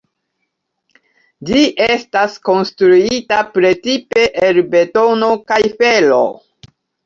Ĝi 1.49 1.61
estas 1.97 2.39
konstruita 2.49 3.43
precipe 3.59 4.27
el 4.51 4.61
betono 4.75 5.33
kaj 5.55 5.63
fero. 5.81 6.23